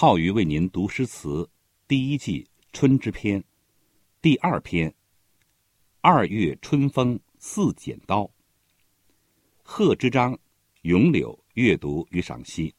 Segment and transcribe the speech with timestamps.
[0.00, 1.50] 浩宇为您读诗词，
[1.88, 3.40] 第一季《春之篇》，
[4.22, 4.88] 第二篇
[6.00, 8.22] 《二月春风似剪刀》。
[9.60, 10.38] 贺知章、
[10.82, 12.72] 咏柳阅读与赏析。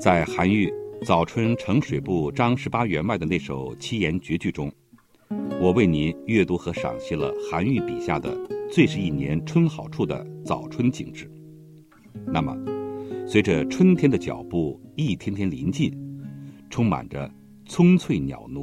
[0.00, 0.68] 在韩愈
[1.04, 4.72] 《早春呈水部张十八员外》的那首七言绝句中。
[5.60, 8.36] 我为您阅读和赏析了韩愈笔下的
[8.70, 11.30] 最是一年春好处的早春景致。
[12.26, 12.56] 那么，
[13.26, 15.92] 随着春天的脚步一天天临近，
[16.68, 17.30] 充满着
[17.66, 18.60] 葱翠袅娜、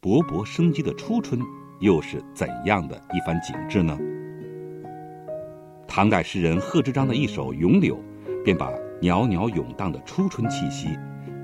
[0.00, 1.40] 勃勃生机的初春，
[1.80, 3.98] 又是怎样的一番景致呢？
[5.88, 7.96] 唐代诗人贺知章的一首《咏柳》，
[8.42, 10.88] 便把袅袅涌荡的初春气息、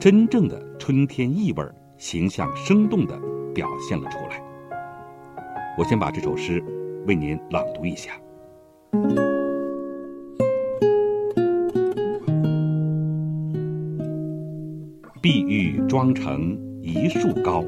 [0.01, 1.65] 真正的春天意味
[1.97, 3.21] 形象生动地
[3.55, 4.48] 表现了出来。
[5.79, 6.61] 我先把这首诗
[7.07, 8.11] 为您朗读一下：
[15.23, 17.65] 碧玉妆成一树高，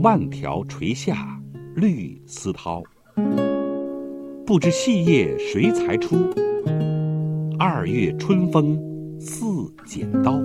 [0.00, 1.38] 万条垂下
[1.74, 2.82] 绿丝绦。
[4.46, 6.16] 不知细叶谁裁出？
[7.58, 8.80] 二月春风
[9.20, 9.44] 似
[9.84, 10.40] 剪刀。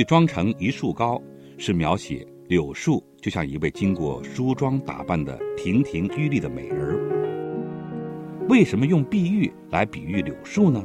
[0.00, 1.20] 玉妆成一树高，
[1.58, 6.98] 是描写柳树就像一位经过梳妆打扮的亭亭玉立的美人。
[8.48, 10.82] 为什么用碧玉来比喻柳树呢？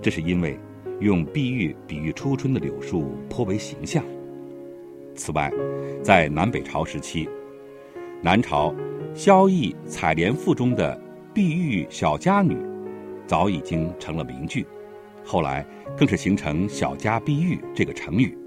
[0.00, 0.58] 这是因为
[1.00, 4.02] 用碧玉比喻初春的柳树颇为形象。
[5.14, 5.52] 此外，
[6.02, 7.28] 在南北朝时期，
[8.22, 8.74] 南朝
[9.12, 10.98] 萧绎《采莲赋》中的
[11.34, 12.56] “碧玉小家女”
[13.28, 14.66] 早已经成了名句。
[15.26, 15.66] 后来
[15.98, 18.38] 更是形成“小家碧玉”这个成语。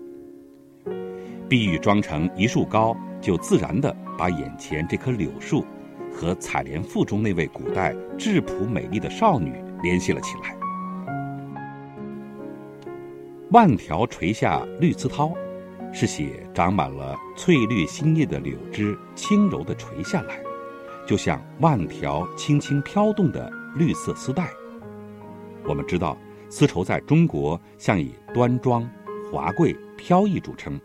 [1.49, 5.65] 碧玉妆成一树高，就自然的把眼前这棵柳树
[6.09, 10.55] 和《采莲赋》中那位古代质朴美丽的少女联系了起来。
[13.51, 15.35] 万条垂下绿丝绦，
[15.91, 20.39] 是写长满了翠绿新叶的柳枝轻柔的垂下来，
[21.05, 24.49] 就像万条轻轻飘动的绿色丝带。
[25.65, 26.17] 我们知道。
[26.49, 28.89] 丝绸在中国向以端庄、
[29.31, 30.79] 华贵、飘逸著称。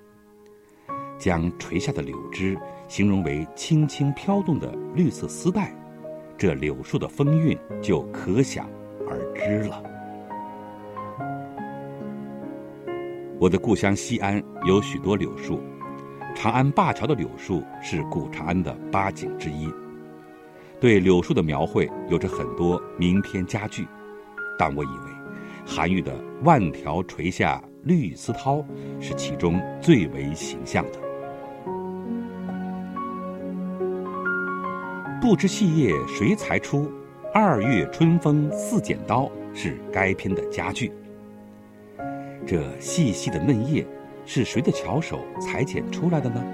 [1.16, 2.58] 将垂下的柳枝
[2.88, 5.74] 形容为轻轻飘动的绿色丝带，
[6.36, 8.68] 这柳树的风韵就可想
[9.08, 9.82] 而知了。
[13.38, 15.60] 我的故乡西安有许多柳树，
[16.34, 19.68] 长安灞桥的柳树是古长安的八景之一。
[20.80, 23.86] 对柳树的描绘有着很多名篇佳句，
[24.58, 25.13] 但我以为。
[25.66, 26.12] 韩愈的
[26.44, 28.64] “万条垂下绿丝绦”
[29.00, 30.98] 是其中最为形象的。
[35.20, 36.90] 不知细叶谁裁出，
[37.32, 40.92] 二月春风似剪刀是该篇的佳句。
[42.46, 43.86] 这细细的嫩叶
[44.26, 46.44] 是谁的巧手裁剪出来的呢？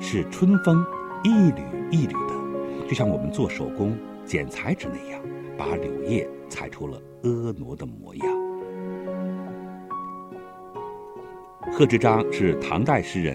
[0.00, 0.84] 是春风
[1.24, 5.20] 一缕一缕的，就像我们做手工剪裁纸那样，
[5.56, 7.00] 把柳叶裁出了。
[7.22, 8.26] 婀娜的模样。
[11.72, 13.34] 贺知章是唐代诗人，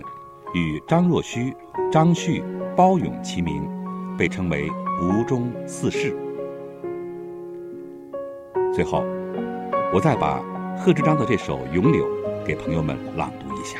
[0.53, 1.51] 与张若虚、
[1.91, 2.43] 张旭、
[2.75, 3.67] 包勇齐名，
[4.15, 4.69] 被称为
[5.01, 6.15] 吴中四士。
[8.71, 9.03] 最后，
[9.91, 10.39] 我再把
[10.77, 12.05] 贺知章的这首《咏柳》
[12.45, 13.79] 给朋友们朗读一下。